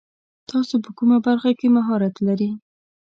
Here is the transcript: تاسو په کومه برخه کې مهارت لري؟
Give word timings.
تاسو 0.49 0.75
په 0.85 0.89
کومه 0.97 1.17
برخه 1.27 1.51
کې 1.59 1.67
مهارت 1.75 2.15
لري؟ 2.27 2.49